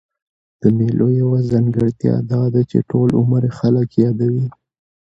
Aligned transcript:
د 0.61 0.63
مېلو 0.77 1.07
یوه 1.21 1.39
ځانګړتیا 1.51 2.15
دا 2.31 2.41
ده، 2.53 2.61
چي 2.69 2.77
ټول 2.89 3.09
عمر 3.19 3.43
ئې 3.47 3.51
خلک 3.59 3.89
يادوي. 4.03 4.47